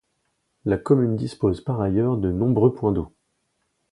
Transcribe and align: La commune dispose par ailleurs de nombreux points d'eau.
La 0.65 0.79
commune 0.79 1.15
dispose 1.15 1.61
par 1.63 1.79
ailleurs 1.79 2.17
de 2.17 2.31
nombreux 2.31 2.73
points 2.73 2.91
d'eau. 2.91 3.13